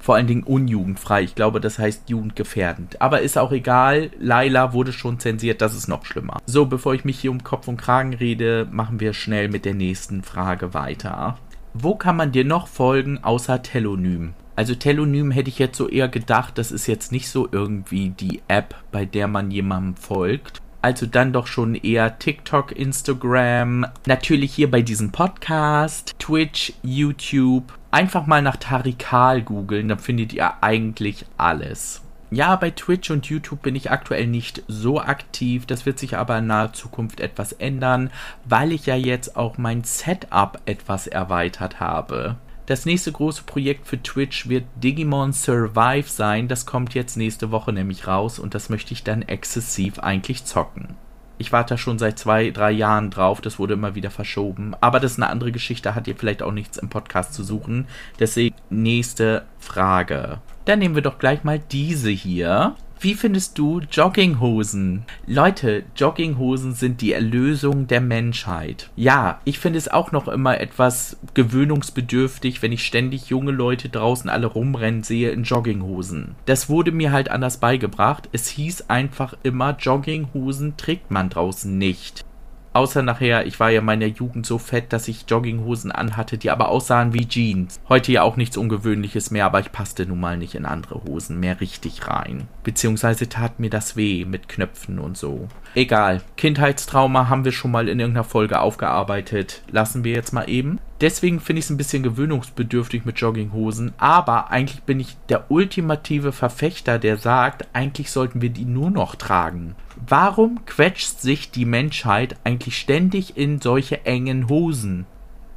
Vor 0.01 0.15
allen 0.15 0.27
Dingen 0.27 0.43
unjugendfrei. 0.43 1.21
Ich 1.21 1.35
glaube, 1.35 1.61
das 1.61 1.77
heißt 1.77 2.09
jugendgefährdend. 2.09 3.01
Aber 3.01 3.21
ist 3.21 3.37
auch 3.37 3.51
egal. 3.51 4.09
Laila 4.19 4.73
wurde 4.73 4.93
schon 4.93 5.19
zensiert. 5.19 5.61
Das 5.61 5.75
ist 5.75 5.87
noch 5.87 6.05
schlimmer. 6.05 6.39
So, 6.45 6.65
bevor 6.65 6.95
ich 6.95 7.05
mich 7.05 7.19
hier 7.19 7.31
um 7.31 7.43
Kopf 7.43 7.67
und 7.67 7.77
Kragen 7.77 8.13
rede, 8.13 8.67
machen 8.71 8.99
wir 8.99 9.13
schnell 9.13 9.47
mit 9.47 9.63
der 9.63 9.75
nächsten 9.75 10.23
Frage 10.23 10.73
weiter. 10.73 11.37
Wo 11.73 11.95
kann 11.95 12.17
man 12.17 12.31
dir 12.31 12.43
noch 12.43 12.67
folgen 12.67 13.23
außer 13.23 13.61
Telonym? 13.61 14.33
Also 14.55 14.75
Telonym 14.75 15.31
hätte 15.31 15.49
ich 15.49 15.59
jetzt 15.59 15.77
so 15.77 15.87
eher 15.87 16.09
gedacht, 16.09 16.57
das 16.57 16.71
ist 16.71 16.87
jetzt 16.87 17.11
nicht 17.11 17.29
so 17.29 17.47
irgendwie 17.51 18.09
die 18.09 18.41
App, 18.47 18.75
bei 18.91 19.05
der 19.05 19.27
man 19.27 19.49
jemandem 19.49 19.95
folgt, 19.95 20.61
also 20.81 21.05
dann 21.05 21.31
doch 21.31 21.47
schon 21.47 21.75
eher 21.75 22.17
TikTok, 22.17 22.71
Instagram, 22.71 23.85
natürlich 24.07 24.53
hier 24.53 24.69
bei 24.69 24.81
diesem 24.81 25.11
Podcast, 25.11 26.15
Twitch, 26.19 26.73
YouTube. 26.81 27.73
Einfach 27.91 28.25
mal 28.25 28.41
nach 28.41 28.55
Tarikal 28.55 29.41
googeln, 29.41 29.89
dann 29.89 29.99
findet 29.99 30.31
ihr 30.31 30.63
eigentlich 30.63 31.25
alles. 31.37 32.01
Ja, 32.33 32.55
bei 32.55 32.71
Twitch 32.71 33.11
und 33.11 33.25
YouTube 33.25 33.61
bin 33.61 33.75
ich 33.75 33.91
aktuell 33.91 34.25
nicht 34.25 34.63
so 34.69 35.01
aktiv. 35.01 35.65
Das 35.65 35.85
wird 35.85 35.99
sich 35.99 36.15
aber 36.15 36.37
in 36.37 36.47
naher 36.47 36.71
Zukunft 36.71 37.19
etwas 37.19 37.51
ändern, 37.51 38.09
weil 38.45 38.71
ich 38.71 38.85
ja 38.85 38.95
jetzt 38.95 39.35
auch 39.35 39.57
mein 39.57 39.83
Setup 39.83 40.61
etwas 40.65 41.07
erweitert 41.07 41.81
habe. 41.81 42.37
Das 42.67 42.85
nächste 42.85 43.11
große 43.11 43.43
Projekt 43.43 43.85
für 43.85 44.01
Twitch 44.01 44.47
wird 44.47 44.63
Digimon 44.81 45.33
Survive 45.33 46.07
sein. 46.07 46.47
Das 46.47 46.65
kommt 46.65 46.93
jetzt 46.93 47.17
nächste 47.17 47.51
Woche 47.51 47.73
nämlich 47.73 48.07
raus 48.07 48.39
und 48.39 48.55
das 48.55 48.69
möchte 48.69 48.93
ich 48.93 49.03
dann 49.03 49.23
exzessiv 49.23 49.99
eigentlich 49.99 50.45
zocken. 50.45 50.95
Ich 51.41 51.51
warte 51.51 51.79
schon 51.79 51.97
seit 51.97 52.19
zwei, 52.19 52.51
drei 52.51 52.69
Jahren 52.69 53.09
drauf. 53.09 53.41
Das 53.41 53.57
wurde 53.57 53.73
immer 53.73 53.95
wieder 53.95 54.11
verschoben. 54.11 54.75
Aber 54.79 54.99
das 54.99 55.13
ist 55.13 55.17
eine 55.17 55.31
andere 55.31 55.51
Geschichte. 55.51 55.95
Hat 55.95 56.07
ihr 56.07 56.15
vielleicht 56.15 56.43
auch 56.43 56.51
nichts 56.51 56.77
im 56.77 56.87
Podcast 56.87 57.33
zu 57.33 57.41
suchen. 57.43 57.87
Deswegen 58.19 58.55
nächste 58.69 59.47
Frage. 59.57 60.37
Dann 60.65 60.77
nehmen 60.77 60.93
wir 60.93 61.01
doch 61.01 61.17
gleich 61.17 61.43
mal 61.43 61.57
diese 61.57 62.11
hier. 62.11 62.75
Wie 63.03 63.15
findest 63.15 63.57
du 63.57 63.81
Jogginghosen? 63.91 65.05
Leute, 65.25 65.85
Jogginghosen 65.95 66.75
sind 66.75 67.01
die 67.01 67.13
Erlösung 67.13 67.87
der 67.87 67.99
Menschheit. 67.99 68.91
Ja, 68.95 69.41
ich 69.43 69.57
finde 69.57 69.79
es 69.79 69.87
auch 69.87 70.11
noch 70.11 70.27
immer 70.27 70.61
etwas 70.61 71.17
gewöhnungsbedürftig, 71.33 72.61
wenn 72.61 72.71
ich 72.71 72.85
ständig 72.85 73.25
junge 73.25 73.53
Leute 73.53 73.89
draußen 73.89 74.29
alle 74.29 74.45
rumrennen 74.45 75.01
sehe 75.01 75.31
in 75.31 75.45
Jogginghosen. 75.45 76.35
Das 76.45 76.69
wurde 76.69 76.91
mir 76.91 77.11
halt 77.11 77.31
anders 77.31 77.57
beigebracht. 77.57 78.29
Es 78.33 78.47
hieß 78.49 78.91
einfach 78.91 79.35
immer, 79.41 79.75
Jogginghosen 79.79 80.77
trägt 80.77 81.09
man 81.09 81.31
draußen 81.31 81.75
nicht. 81.75 82.23
Außer 82.73 83.01
nachher, 83.01 83.45
ich 83.45 83.59
war 83.59 83.69
ja 83.69 83.79
in 83.79 83.85
meiner 83.85 84.05
Jugend 84.05 84.45
so 84.45 84.57
fett, 84.57 84.93
dass 84.93 85.07
ich 85.07 85.25
Jogginghosen 85.27 85.91
anhatte, 85.91 86.37
die 86.37 86.49
aber 86.49 86.69
aussahen 86.69 87.13
wie 87.13 87.27
Jeans. 87.27 87.81
Heute 87.89 88.13
ja 88.13 88.21
auch 88.21 88.37
nichts 88.37 88.55
Ungewöhnliches 88.55 89.29
mehr, 89.29 89.45
aber 89.45 89.59
ich 89.59 89.71
passte 89.71 90.05
nun 90.05 90.21
mal 90.21 90.37
nicht 90.37 90.55
in 90.55 90.65
andere 90.65 91.03
Hosen 91.03 91.39
mehr 91.39 91.59
richtig 91.59 92.07
rein. 92.07 92.47
Beziehungsweise 92.63 93.27
tat 93.27 93.59
mir 93.59 93.69
das 93.69 93.97
weh 93.97 94.23
mit 94.23 94.47
Knöpfen 94.47 94.99
und 94.99 95.17
so. 95.17 95.49
Egal. 95.75 96.21
Kindheitstrauma 96.37 97.27
haben 97.27 97.43
wir 97.43 97.51
schon 97.51 97.71
mal 97.71 97.89
in 97.89 97.99
irgendeiner 97.99 98.23
Folge 98.23 98.59
aufgearbeitet. 98.59 99.63
Lassen 99.69 100.03
wir 100.03 100.13
jetzt 100.13 100.31
mal 100.31 100.49
eben. 100.49 100.79
Deswegen 101.01 101.39
finde 101.39 101.59
ich 101.59 101.65
es 101.65 101.71
ein 101.71 101.77
bisschen 101.77 102.03
gewöhnungsbedürftig 102.03 103.05
mit 103.05 103.19
Jogginghosen, 103.19 103.91
aber 103.97 104.51
eigentlich 104.51 104.83
bin 104.83 104.99
ich 104.99 105.17
der 105.29 105.49
ultimative 105.49 106.31
Verfechter, 106.31 106.99
der 106.99 107.17
sagt, 107.17 107.67
eigentlich 107.73 108.11
sollten 108.11 108.41
wir 108.41 108.51
die 108.51 108.65
nur 108.65 108.91
noch 108.91 109.15
tragen. 109.15 109.75
Warum 110.07 110.63
quetscht 110.65 111.19
sich 111.19 111.49
die 111.49 111.65
Menschheit 111.65 112.35
eigentlich 112.43 112.77
ständig 112.77 113.35
in 113.35 113.59
solche 113.59 114.05
engen 114.05 114.47
Hosen? 114.47 115.07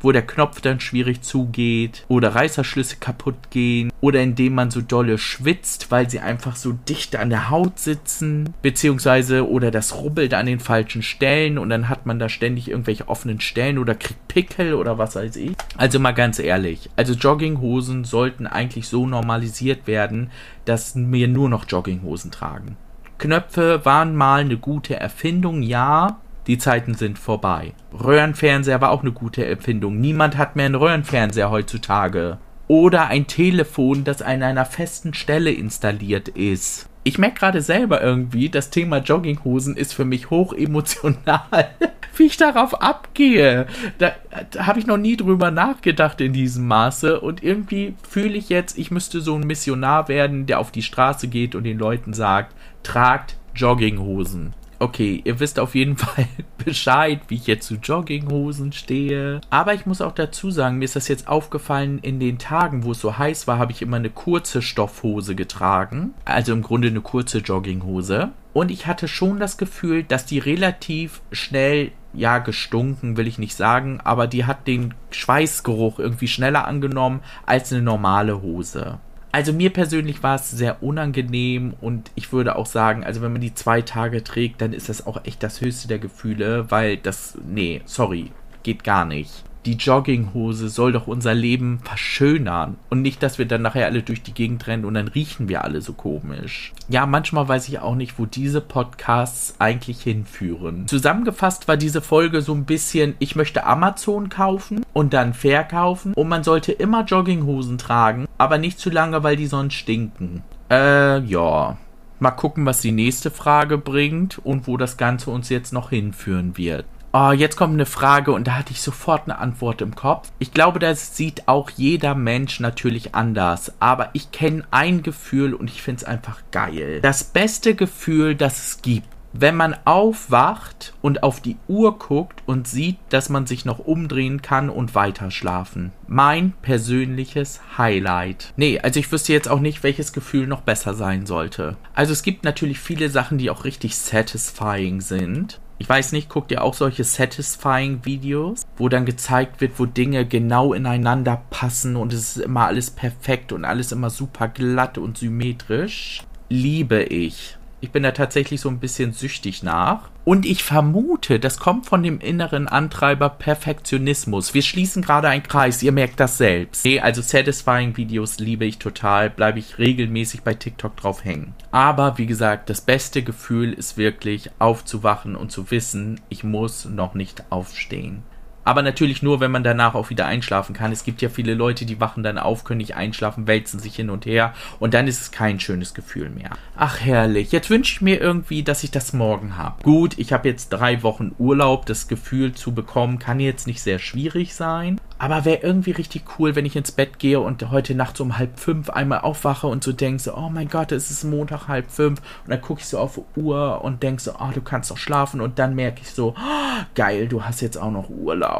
Wo 0.04 0.12
der 0.12 0.26
Knopf 0.26 0.60
dann 0.60 0.80
schwierig 0.80 1.22
zugeht 1.22 2.04
oder 2.08 2.34
Reißerschlüsse 2.34 2.96
kaputt 2.96 3.48
gehen 3.48 3.90
oder 4.02 4.20
indem 4.20 4.54
man 4.54 4.70
so 4.70 4.82
dolle 4.82 5.16
schwitzt, 5.16 5.90
weil 5.90 6.10
sie 6.10 6.20
einfach 6.20 6.56
so 6.56 6.72
dicht 6.72 7.16
an 7.16 7.30
der 7.30 7.48
Haut 7.48 7.78
sitzen, 7.78 8.52
beziehungsweise 8.60 9.48
oder 9.48 9.70
das 9.70 9.96
rubbelt 9.96 10.34
an 10.34 10.44
den 10.44 10.60
falschen 10.60 11.02
Stellen 11.02 11.56
und 11.56 11.70
dann 11.70 11.88
hat 11.88 12.04
man 12.04 12.18
da 12.18 12.28
ständig 12.28 12.68
irgendwelche 12.68 13.08
offenen 13.08 13.40
Stellen 13.40 13.78
oder 13.78 13.94
kriegt 13.94 14.28
Pickel 14.28 14.74
oder 14.74 14.98
was 14.98 15.16
weiß 15.16 15.36
ich. 15.36 15.52
Also 15.78 15.98
mal 15.98 16.12
ganz 16.12 16.38
ehrlich, 16.38 16.90
also 16.96 17.14
Jogginghosen 17.14 18.04
sollten 18.04 18.46
eigentlich 18.46 18.88
so 18.88 19.06
normalisiert 19.06 19.86
werden, 19.86 20.30
dass 20.66 20.92
wir 20.96 21.28
nur 21.28 21.48
noch 21.48 21.64
Jogginghosen 21.66 22.30
tragen. 22.30 22.76
Knöpfe 23.16 23.84
waren 23.84 24.14
mal 24.14 24.40
eine 24.40 24.58
gute 24.58 24.96
Erfindung, 24.96 25.62
ja, 25.62 26.18
die 26.46 26.58
Zeiten 26.58 26.94
sind 26.94 27.18
vorbei. 27.18 27.72
Röhrenfernseher 27.92 28.80
war 28.80 28.90
auch 28.90 29.02
eine 29.02 29.12
gute 29.12 29.46
Erfindung. 29.46 30.00
Niemand 30.00 30.36
hat 30.36 30.56
mehr 30.56 30.66
einen 30.66 30.74
Röhrenfernseher 30.74 31.50
heutzutage. 31.50 32.38
Oder 32.66 33.08
ein 33.08 33.26
Telefon, 33.26 34.04
das 34.04 34.22
an 34.22 34.42
einer 34.42 34.64
festen 34.64 35.14
Stelle 35.14 35.52
installiert 35.52 36.28
ist. 36.28 36.88
Ich 37.06 37.18
merke 37.18 37.40
gerade 37.40 37.60
selber 37.60 38.02
irgendwie, 38.02 38.48
das 38.48 38.70
Thema 38.70 38.98
Jogginghosen 38.98 39.76
ist 39.76 39.92
für 39.92 40.06
mich 40.06 40.30
hoch 40.30 40.54
emotional. 40.54 41.68
Wie 42.16 42.24
ich 42.24 42.36
darauf 42.36 42.80
abgehe. 42.80 43.66
Da, 43.98 44.12
da 44.50 44.66
habe 44.66 44.78
ich 44.78 44.86
noch 44.86 44.96
nie 44.96 45.16
drüber 45.16 45.50
nachgedacht 45.50 46.20
in 46.20 46.32
diesem 46.32 46.66
Maße. 46.66 47.20
Und 47.20 47.42
irgendwie 47.42 47.94
fühle 48.08 48.34
ich 48.34 48.48
jetzt, 48.48 48.78
ich 48.78 48.90
müsste 48.90 49.20
so 49.20 49.34
ein 49.34 49.46
Missionar 49.46 50.08
werden, 50.08 50.46
der 50.46 50.60
auf 50.60 50.70
die 50.70 50.82
Straße 50.82 51.28
geht 51.28 51.54
und 51.54 51.64
den 51.64 51.78
Leuten 51.78 52.14
sagt, 52.14 52.54
tragt 52.82 53.36
Jogginghosen. 53.54 54.54
Okay, 54.78 55.22
ihr 55.24 55.40
wisst 55.40 55.58
auf 55.58 55.74
jeden 55.74 55.96
Fall 55.98 56.26
Bescheid, 56.64 57.20
wie 57.28 57.36
ich 57.36 57.46
jetzt 57.46 57.66
zu 57.66 57.74
Jogginghosen 57.76 58.72
stehe. 58.72 59.40
Aber 59.50 59.74
ich 59.74 59.86
muss 59.86 60.00
auch 60.00 60.12
dazu 60.12 60.50
sagen, 60.50 60.78
mir 60.78 60.84
ist 60.84 60.96
das 60.96 61.08
jetzt 61.08 61.28
aufgefallen, 61.28 61.98
in 62.00 62.20
den 62.20 62.38
Tagen, 62.38 62.84
wo 62.84 62.92
es 62.92 63.00
so 63.00 63.18
heiß 63.18 63.46
war, 63.46 63.58
habe 63.58 63.72
ich 63.72 63.82
immer 63.82 63.96
eine 63.96 64.10
kurze 64.10 64.62
Stoffhose 64.62 65.34
getragen. 65.34 66.14
Also 66.24 66.52
im 66.52 66.62
Grunde 66.62 66.88
eine 66.88 67.00
kurze 67.00 67.38
Jogginghose. 67.38 68.32
Und 68.52 68.70
ich 68.70 68.86
hatte 68.86 69.08
schon 69.08 69.40
das 69.40 69.58
Gefühl, 69.58 70.04
dass 70.04 70.26
die 70.26 70.38
relativ 70.38 71.20
schnell, 71.32 71.90
ja, 72.12 72.38
gestunken, 72.38 73.16
will 73.16 73.26
ich 73.26 73.38
nicht 73.38 73.56
sagen, 73.56 74.00
aber 74.04 74.28
die 74.28 74.44
hat 74.44 74.68
den 74.68 74.94
Schweißgeruch 75.10 75.98
irgendwie 75.98 76.28
schneller 76.28 76.66
angenommen 76.66 77.20
als 77.46 77.72
eine 77.72 77.82
normale 77.82 78.40
Hose. 78.40 78.98
Also 79.34 79.52
mir 79.52 79.70
persönlich 79.70 80.22
war 80.22 80.36
es 80.36 80.48
sehr 80.48 80.80
unangenehm 80.80 81.74
und 81.80 82.12
ich 82.14 82.32
würde 82.32 82.54
auch 82.54 82.66
sagen, 82.66 83.02
also 83.02 83.20
wenn 83.20 83.32
man 83.32 83.40
die 83.40 83.52
zwei 83.52 83.82
Tage 83.82 84.22
trägt, 84.22 84.60
dann 84.60 84.72
ist 84.72 84.88
das 84.88 85.08
auch 85.08 85.24
echt 85.24 85.42
das 85.42 85.60
höchste 85.60 85.88
der 85.88 85.98
Gefühle, 85.98 86.70
weil 86.70 86.98
das, 86.98 87.36
nee, 87.44 87.82
sorry, 87.84 88.30
geht 88.62 88.84
gar 88.84 89.04
nicht 89.04 89.42
die 89.66 89.74
Jogginghose 89.74 90.68
soll 90.68 90.92
doch 90.92 91.06
unser 91.06 91.34
Leben 91.34 91.80
verschönern 91.82 92.76
und 92.90 93.02
nicht, 93.02 93.22
dass 93.22 93.38
wir 93.38 93.46
dann 93.46 93.62
nachher 93.62 93.86
alle 93.86 94.02
durch 94.02 94.22
die 94.22 94.34
Gegend 94.34 94.66
rennen 94.66 94.84
und 94.84 94.94
dann 94.94 95.08
riechen 95.08 95.48
wir 95.48 95.64
alle 95.64 95.80
so 95.80 95.92
komisch. 95.92 96.72
Ja, 96.88 97.06
manchmal 97.06 97.48
weiß 97.48 97.68
ich 97.68 97.78
auch 97.78 97.94
nicht, 97.94 98.18
wo 98.18 98.26
diese 98.26 98.60
Podcasts 98.60 99.54
eigentlich 99.58 100.02
hinführen. 100.02 100.86
Zusammengefasst 100.86 101.66
war 101.68 101.76
diese 101.76 102.02
Folge 102.02 102.42
so 102.42 102.52
ein 102.52 102.64
bisschen, 102.64 103.14
ich 103.18 103.36
möchte 103.36 103.64
Amazon 103.64 104.28
kaufen 104.28 104.84
und 104.92 105.14
dann 105.14 105.34
verkaufen 105.34 106.14
und 106.14 106.28
man 106.28 106.44
sollte 106.44 106.72
immer 106.72 107.04
Jogginghosen 107.04 107.78
tragen, 107.78 108.26
aber 108.38 108.58
nicht 108.58 108.78
zu 108.78 108.90
lange, 108.90 109.22
weil 109.22 109.36
die 109.36 109.46
sonst 109.46 109.74
stinken. 109.74 110.42
Äh, 110.70 111.20
ja. 111.20 111.76
Mal 112.20 112.30
gucken, 112.30 112.64
was 112.64 112.80
die 112.80 112.92
nächste 112.92 113.30
Frage 113.30 113.76
bringt 113.76 114.38
und 114.38 114.66
wo 114.66 114.76
das 114.76 114.96
Ganze 114.96 115.30
uns 115.30 115.48
jetzt 115.48 115.72
noch 115.72 115.90
hinführen 115.90 116.56
wird. 116.56 116.86
Oh, 117.16 117.30
jetzt 117.30 117.54
kommt 117.54 117.74
eine 117.74 117.86
Frage 117.86 118.32
und 118.32 118.48
da 118.48 118.56
hatte 118.56 118.72
ich 118.72 118.82
sofort 118.82 119.26
eine 119.26 119.38
Antwort 119.38 119.80
im 119.80 119.94
Kopf. 119.94 120.32
Ich 120.40 120.50
glaube, 120.50 120.80
das 120.80 121.16
sieht 121.16 121.46
auch 121.46 121.70
jeder 121.70 122.16
Mensch 122.16 122.58
natürlich 122.58 123.14
anders. 123.14 123.72
Aber 123.78 124.10
ich 124.14 124.32
kenne 124.32 124.64
ein 124.72 125.04
Gefühl 125.04 125.54
und 125.54 125.70
ich 125.70 125.80
finde 125.80 125.98
es 126.02 126.04
einfach 126.08 126.40
geil. 126.50 127.00
Das 127.02 127.22
beste 127.22 127.76
Gefühl, 127.76 128.34
das 128.34 128.66
es 128.66 128.82
gibt. 128.82 129.06
Wenn 129.32 129.54
man 129.54 129.76
aufwacht 129.84 130.92
und 131.02 131.22
auf 131.22 131.40
die 131.40 131.56
Uhr 131.68 132.00
guckt 132.00 132.42
und 132.46 132.66
sieht, 132.66 132.98
dass 133.10 133.28
man 133.28 133.46
sich 133.46 133.64
noch 133.64 133.78
umdrehen 133.78 134.42
kann 134.42 134.68
und 134.68 134.96
weiter 134.96 135.30
schlafen. 135.30 135.92
Mein 136.08 136.52
persönliches 136.62 137.60
Highlight. 137.78 138.52
Nee, 138.56 138.80
also 138.80 138.98
ich 138.98 139.12
wüsste 139.12 139.32
jetzt 139.32 139.48
auch 139.48 139.60
nicht, 139.60 139.84
welches 139.84 140.12
Gefühl 140.12 140.48
noch 140.48 140.62
besser 140.62 140.94
sein 140.94 141.26
sollte. 141.26 141.76
Also 141.94 142.12
es 142.12 142.24
gibt 142.24 142.42
natürlich 142.42 142.80
viele 142.80 143.08
Sachen, 143.08 143.38
die 143.38 143.50
auch 143.50 143.64
richtig 143.64 143.96
satisfying 143.96 145.00
sind. 145.00 145.60
Ich 145.84 145.90
weiß 145.90 146.12
nicht, 146.12 146.30
guckt 146.30 146.50
ihr 146.50 146.64
auch 146.64 146.72
solche 146.72 147.04
satisfying 147.04 148.06
Videos, 148.06 148.62
wo 148.78 148.88
dann 148.88 149.04
gezeigt 149.04 149.60
wird, 149.60 149.78
wo 149.78 149.84
Dinge 149.84 150.24
genau 150.24 150.72
ineinander 150.72 151.42
passen 151.50 151.96
und 151.96 152.10
es 152.14 152.38
ist 152.38 152.42
immer 152.42 152.64
alles 152.64 152.90
perfekt 152.90 153.52
und 153.52 153.66
alles 153.66 153.92
immer 153.92 154.08
super 154.08 154.48
glatt 154.48 154.96
und 154.96 155.18
symmetrisch? 155.18 156.22
Liebe 156.48 157.02
ich. 157.02 157.58
Ich 157.84 157.90
bin 157.90 158.02
da 158.02 158.12
tatsächlich 158.12 158.62
so 158.62 158.70
ein 158.70 158.78
bisschen 158.78 159.12
süchtig 159.12 159.62
nach. 159.62 160.08
Und 160.24 160.46
ich 160.46 160.64
vermute, 160.64 161.38
das 161.38 161.58
kommt 161.58 161.84
von 161.84 162.02
dem 162.02 162.18
inneren 162.18 162.66
Antreiber 162.66 163.28
Perfektionismus. 163.28 164.54
Wir 164.54 164.62
schließen 164.62 165.02
gerade 165.02 165.28
einen 165.28 165.42
Kreis, 165.42 165.82
ihr 165.82 165.92
merkt 165.92 166.18
das 166.18 166.38
selbst. 166.38 166.86
Nee, 166.86 167.00
also 167.00 167.20
Satisfying 167.20 167.94
Videos 167.98 168.38
liebe 168.38 168.64
ich 168.64 168.78
total, 168.78 169.28
bleibe 169.28 169.58
ich 169.58 169.76
regelmäßig 169.76 170.44
bei 170.44 170.54
TikTok 170.54 170.96
drauf 170.96 171.26
hängen. 171.26 171.52
Aber 171.72 172.16
wie 172.16 172.24
gesagt, 172.24 172.70
das 172.70 172.80
beste 172.80 173.22
Gefühl 173.22 173.74
ist 173.74 173.98
wirklich 173.98 174.50
aufzuwachen 174.58 175.36
und 175.36 175.52
zu 175.52 175.70
wissen, 175.70 176.22
ich 176.30 176.42
muss 176.42 176.86
noch 176.86 177.12
nicht 177.12 177.44
aufstehen. 177.50 178.22
Aber 178.64 178.82
natürlich 178.82 179.22
nur, 179.22 179.40
wenn 179.40 179.50
man 179.50 179.62
danach 179.62 179.94
auch 179.94 180.10
wieder 180.10 180.26
einschlafen 180.26 180.74
kann. 180.74 180.92
Es 180.92 181.04
gibt 181.04 181.22
ja 181.22 181.28
viele 181.28 181.54
Leute, 181.54 181.86
die 181.86 182.00
wachen 182.00 182.22
dann 182.22 182.38
auf, 182.38 182.64
können 182.64 182.78
nicht 182.78 182.96
einschlafen, 182.96 183.46
wälzen 183.46 183.80
sich 183.80 183.96
hin 183.96 184.10
und 184.10 184.26
her 184.26 184.54
und 184.78 184.94
dann 184.94 185.06
ist 185.06 185.20
es 185.20 185.30
kein 185.30 185.60
schönes 185.60 185.94
Gefühl 185.94 186.30
mehr. 186.30 186.50
Ach 186.76 187.00
herrlich, 187.00 187.52
jetzt 187.52 187.70
wünsche 187.70 187.94
ich 187.94 188.00
mir 188.00 188.20
irgendwie, 188.20 188.62
dass 188.62 188.84
ich 188.84 188.90
das 188.90 189.12
morgen 189.12 189.56
habe. 189.56 189.82
Gut, 189.82 190.18
ich 190.18 190.32
habe 190.32 190.48
jetzt 190.48 190.70
drei 190.70 191.02
Wochen 191.02 191.32
Urlaub, 191.38 191.86
das 191.86 192.08
Gefühl 192.08 192.52
zu 192.52 192.72
bekommen 192.72 193.18
kann 193.18 193.40
jetzt 193.40 193.66
nicht 193.66 193.82
sehr 193.82 193.98
schwierig 193.98 194.54
sein. 194.54 195.00
Aber 195.18 195.44
wäre 195.44 195.62
irgendwie 195.62 195.92
richtig 195.92 196.24
cool, 196.38 196.56
wenn 196.56 196.66
ich 196.66 196.76
ins 196.76 196.92
Bett 196.92 197.18
gehe 197.18 197.40
und 197.40 197.70
heute 197.70 197.94
Nacht 197.94 198.16
so 198.16 198.24
um 198.24 198.36
halb 198.36 198.58
fünf 198.58 198.90
einmal 198.90 199.20
aufwache 199.20 199.66
und 199.68 199.84
so 199.84 199.92
denke 199.92 200.20
so, 200.20 200.36
oh 200.36 200.50
mein 200.50 200.68
Gott, 200.68 200.92
es 200.92 201.10
ist 201.10 201.24
Montag 201.24 201.68
halb 201.68 201.90
fünf. 201.90 202.20
Und 202.44 202.50
dann 202.50 202.60
gucke 202.60 202.80
ich 202.80 202.86
so 202.86 202.98
auf 202.98 203.14
die 203.36 203.40
Uhr 203.40 203.82
und 203.82 204.02
denke 204.02 204.20
so, 204.20 204.32
oh, 204.32 204.50
du 204.52 204.60
kannst 204.60 204.90
doch 204.90 204.98
schlafen. 204.98 205.40
Und 205.40 205.58
dann 205.58 205.74
merke 205.76 206.02
ich 206.02 206.10
so, 206.10 206.34
oh, 206.36 206.82
geil, 206.94 207.28
du 207.28 207.44
hast 207.44 207.62
jetzt 207.62 207.78
auch 207.78 207.92
noch 207.92 208.10
Urlaub. 208.10 208.53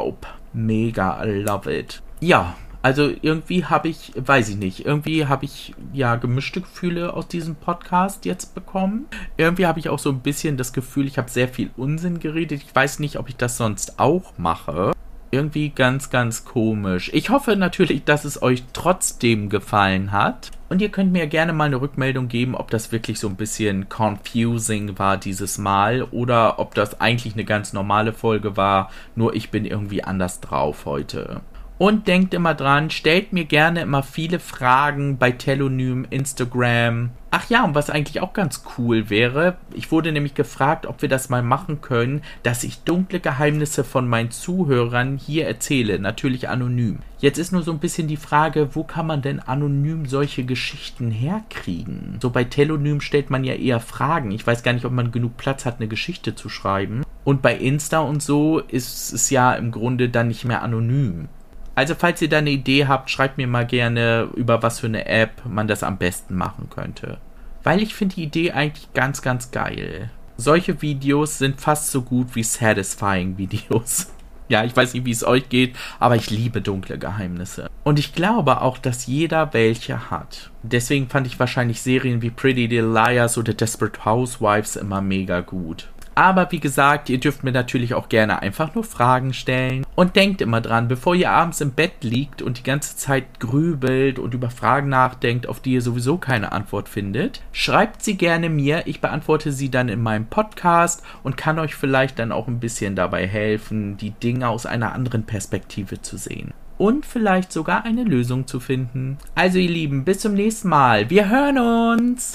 Mega, 0.52 1.24
I 1.24 1.42
love 1.42 1.72
it. 1.72 2.02
Ja, 2.20 2.54
also 2.82 3.10
irgendwie 3.22 3.64
habe 3.64 3.88
ich, 3.88 4.12
weiß 4.14 4.50
ich 4.50 4.56
nicht, 4.56 4.84
irgendwie 4.84 5.26
habe 5.26 5.46
ich 5.46 5.74
ja 5.92 6.16
gemischte 6.16 6.60
Gefühle 6.60 7.14
aus 7.14 7.28
diesem 7.28 7.54
Podcast 7.54 8.24
jetzt 8.24 8.54
bekommen. 8.54 9.06
Irgendwie 9.36 9.66
habe 9.66 9.78
ich 9.78 9.88
auch 9.88 9.98
so 9.98 10.10
ein 10.10 10.20
bisschen 10.20 10.56
das 10.56 10.72
Gefühl, 10.72 11.06
ich 11.06 11.16
habe 11.16 11.30
sehr 11.30 11.48
viel 11.48 11.70
Unsinn 11.76 12.20
geredet. 12.20 12.62
Ich 12.62 12.74
weiß 12.74 12.98
nicht, 12.98 13.18
ob 13.18 13.28
ich 13.28 13.36
das 13.36 13.56
sonst 13.56 13.98
auch 13.98 14.36
mache 14.36 14.93
irgendwie 15.34 15.70
ganz, 15.70 16.10
ganz 16.10 16.44
komisch. 16.44 17.10
Ich 17.12 17.28
hoffe 17.28 17.56
natürlich, 17.56 18.04
dass 18.04 18.24
es 18.24 18.40
euch 18.40 18.62
trotzdem 18.72 19.48
gefallen 19.48 20.12
hat. 20.12 20.52
Und 20.68 20.80
ihr 20.80 20.88
könnt 20.88 21.12
mir 21.12 21.26
gerne 21.26 21.52
mal 21.52 21.64
eine 21.64 21.80
Rückmeldung 21.80 22.28
geben, 22.28 22.54
ob 22.54 22.70
das 22.70 22.90
wirklich 22.90 23.18
so 23.18 23.28
ein 23.28 23.36
bisschen 23.36 23.88
confusing 23.88 24.98
war 24.98 25.16
dieses 25.16 25.58
Mal 25.58 26.02
oder 26.02 26.58
ob 26.58 26.74
das 26.74 27.00
eigentlich 27.00 27.34
eine 27.34 27.44
ganz 27.44 27.72
normale 27.72 28.12
Folge 28.12 28.56
war, 28.56 28.90
nur 29.14 29.34
ich 29.34 29.50
bin 29.50 29.66
irgendwie 29.66 30.02
anders 30.02 30.40
drauf 30.40 30.84
heute. 30.86 31.42
Und 31.76 32.06
denkt 32.06 32.34
immer 32.34 32.54
dran, 32.54 32.90
stellt 32.90 33.32
mir 33.32 33.46
gerne 33.46 33.80
immer 33.80 34.04
viele 34.04 34.38
Fragen 34.38 35.18
bei 35.18 35.32
Telonym, 35.32 36.06
Instagram. 36.08 37.10
Ach 37.32 37.50
ja, 37.50 37.64
und 37.64 37.74
was 37.74 37.90
eigentlich 37.90 38.20
auch 38.20 38.32
ganz 38.32 38.62
cool 38.78 39.10
wäre, 39.10 39.56
ich 39.74 39.90
wurde 39.90 40.12
nämlich 40.12 40.34
gefragt, 40.34 40.86
ob 40.86 41.02
wir 41.02 41.08
das 41.08 41.30
mal 41.30 41.42
machen 41.42 41.80
können, 41.80 42.22
dass 42.44 42.62
ich 42.62 42.84
dunkle 42.84 43.18
Geheimnisse 43.18 43.82
von 43.82 44.08
meinen 44.08 44.30
Zuhörern 44.30 45.18
hier 45.18 45.48
erzähle, 45.48 45.98
natürlich 45.98 46.48
anonym. 46.48 47.00
Jetzt 47.18 47.38
ist 47.38 47.50
nur 47.50 47.64
so 47.64 47.72
ein 47.72 47.80
bisschen 47.80 48.06
die 48.06 48.16
Frage, 48.16 48.76
wo 48.76 48.84
kann 48.84 49.08
man 49.08 49.20
denn 49.20 49.40
anonym 49.40 50.06
solche 50.06 50.44
Geschichten 50.44 51.10
herkriegen? 51.10 52.18
So 52.22 52.30
bei 52.30 52.44
Telonym 52.44 53.00
stellt 53.00 53.30
man 53.30 53.42
ja 53.42 53.54
eher 53.54 53.80
Fragen. 53.80 54.30
Ich 54.30 54.46
weiß 54.46 54.62
gar 54.62 54.74
nicht, 54.74 54.84
ob 54.84 54.92
man 54.92 55.10
genug 55.10 55.36
Platz 55.36 55.64
hat, 55.64 55.80
eine 55.80 55.88
Geschichte 55.88 56.36
zu 56.36 56.48
schreiben. 56.48 57.02
Und 57.24 57.42
bei 57.42 57.56
Insta 57.56 57.98
und 57.98 58.22
so 58.22 58.60
ist 58.60 59.12
es 59.12 59.30
ja 59.30 59.54
im 59.54 59.72
Grunde 59.72 60.08
dann 60.08 60.28
nicht 60.28 60.44
mehr 60.44 60.62
anonym. 60.62 61.28
Also 61.74 61.94
falls 61.94 62.22
ihr 62.22 62.28
da 62.28 62.38
eine 62.38 62.50
Idee 62.50 62.86
habt, 62.86 63.10
schreibt 63.10 63.36
mir 63.36 63.46
mal 63.46 63.66
gerne, 63.66 64.28
über 64.34 64.62
was 64.62 64.80
für 64.80 64.86
eine 64.86 65.06
App 65.06 65.42
man 65.44 65.66
das 65.66 65.82
am 65.82 65.98
besten 65.98 66.36
machen 66.36 66.68
könnte. 66.70 67.18
Weil 67.62 67.82
ich 67.82 67.94
finde 67.94 68.16
die 68.16 68.24
Idee 68.24 68.52
eigentlich 68.52 68.92
ganz, 68.92 69.22
ganz 69.22 69.50
geil. 69.50 70.10
Solche 70.36 70.82
Videos 70.82 71.38
sind 71.38 71.60
fast 71.60 71.90
so 71.90 72.02
gut 72.02 72.34
wie 72.34 72.42
satisfying 72.42 73.38
Videos. 73.38 74.08
Ja, 74.48 74.62
ich 74.62 74.76
weiß 74.76 74.92
nicht, 74.92 75.06
wie 75.06 75.10
es 75.10 75.24
euch 75.24 75.48
geht, 75.48 75.74
aber 75.98 76.16
ich 76.16 76.28
liebe 76.28 76.60
dunkle 76.60 76.98
Geheimnisse. 76.98 77.70
Und 77.82 77.98
ich 77.98 78.12
glaube 78.12 78.60
auch, 78.60 78.76
dass 78.76 79.06
jeder 79.06 79.54
welche 79.54 80.10
hat. 80.10 80.50
Deswegen 80.62 81.08
fand 81.08 81.26
ich 81.26 81.40
wahrscheinlich 81.40 81.80
Serien 81.80 82.20
wie 82.20 82.30
Pretty 82.30 82.66
Little 82.66 82.92
Liars 82.92 83.38
oder 83.38 83.54
Desperate 83.54 84.04
Housewives 84.04 84.76
immer 84.76 85.00
mega 85.00 85.40
gut. 85.40 85.88
Aber 86.14 86.50
wie 86.52 86.60
gesagt, 86.60 87.08
ihr 87.10 87.18
dürft 87.18 87.44
mir 87.44 87.52
natürlich 87.52 87.94
auch 87.94 88.08
gerne 88.08 88.42
einfach 88.42 88.74
nur 88.74 88.84
Fragen 88.84 89.32
stellen. 89.32 89.84
Und 89.94 90.16
denkt 90.16 90.40
immer 90.40 90.60
dran, 90.60 90.88
bevor 90.88 91.14
ihr 91.14 91.30
abends 91.30 91.60
im 91.60 91.72
Bett 91.72 92.02
liegt 92.02 92.42
und 92.42 92.58
die 92.58 92.62
ganze 92.62 92.96
Zeit 92.96 93.40
grübelt 93.40 94.18
und 94.18 94.34
über 94.34 94.50
Fragen 94.50 94.88
nachdenkt, 94.88 95.46
auf 95.46 95.60
die 95.60 95.74
ihr 95.74 95.82
sowieso 95.82 96.18
keine 96.18 96.52
Antwort 96.52 96.88
findet, 96.88 97.42
schreibt 97.52 98.02
sie 98.02 98.16
gerne 98.16 98.48
mir. 98.48 98.82
Ich 98.86 99.00
beantworte 99.00 99.52
sie 99.52 99.70
dann 99.70 99.88
in 99.88 100.02
meinem 100.02 100.26
Podcast 100.26 101.02
und 101.22 101.36
kann 101.36 101.58
euch 101.58 101.74
vielleicht 101.74 102.18
dann 102.18 102.32
auch 102.32 102.48
ein 102.48 102.60
bisschen 102.60 102.96
dabei 102.96 103.26
helfen, 103.26 103.96
die 103.96 104.10
Dinge 104.10 104.48
aus 104.48 104.66
einer 104.66 104.92
anderen 104.92 105.24
Perspektive 105.24 106.02
zu 106.02 106.16
sehen 106.16 106.52
und 106.78 107.06
vielleicht 107.06 107.52
sogar 107.52 107.84
eine 107.84 108.04
Lösung 108.04 108.46
zu 108.46 108.60
finden. 108.60 109.18
Also 109.34 109.58
ihr 109.58 109.70
Lieben, 109.70 110.04
bis 110.04 110.20
zum 110.20 110.34
nächsten 110.34 110.68
Mal. 110.68 111.10
Wir 111.10 111.28
hören 111.28 111.58
uns. 111.58 112.32